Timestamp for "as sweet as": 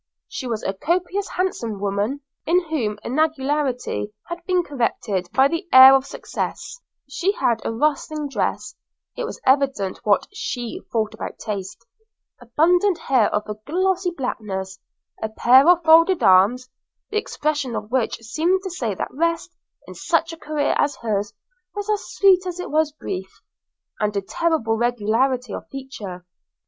21.91-22.59